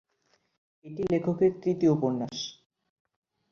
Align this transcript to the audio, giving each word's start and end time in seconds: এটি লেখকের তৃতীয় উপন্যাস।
এটি 0.85 1.03
লেখকের 1.11 1.51
তৃতীয় 1.63 1.91
উপন্যাস। 1.91 2.37